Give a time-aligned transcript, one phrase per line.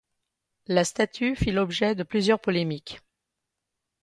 [0.65, 3.01] La statue fit l'objet de plusieurs polémiques.